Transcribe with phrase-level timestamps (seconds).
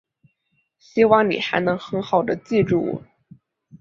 [0.79, 3.03] 希望你还能很好地记住我。